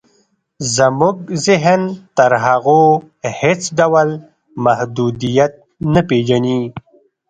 [0.75, 1.81] زموږ ذهن
[2.17, 2.81] تر هغو
[3.39, 4.09] هېڅ ډول
[4.65, 5.53] محدودیت
[5.93, 6.59] نه پېژني